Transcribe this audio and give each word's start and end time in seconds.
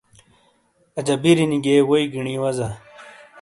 اجا 0.99 1.15
بِیرینی 1.21 1.57
گئیے 1.63 1.79
ووئی 1.87 2.05
گینی 2.13 2.35
وزا۔ 2.41 2.67